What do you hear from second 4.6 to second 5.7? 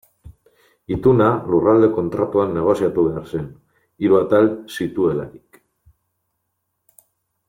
zituelarik.